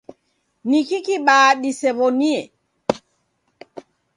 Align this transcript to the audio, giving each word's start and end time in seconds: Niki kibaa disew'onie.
Niki 0.69 0.97
kibaa 1.05 1.51
disew'onie. 1.61 2.39